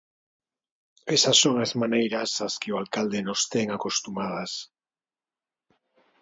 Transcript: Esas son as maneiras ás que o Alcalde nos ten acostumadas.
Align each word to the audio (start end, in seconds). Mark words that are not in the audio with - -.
Esas 1.15 1.37
son 1.43 1.55
as 1.65 1.71
maneiras 1.81 2.29
ás 2.45 2.55
que 2.61 2.69
o 2.73 2.79
Alcalde 2.81 3.19
nos 3.27 3.41
ten 3.53 3.67
acostumadas. 3.71 4.51